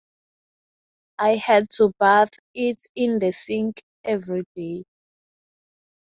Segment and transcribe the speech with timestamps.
[1.19, 4.85] I had to bathe it in the sink everyday.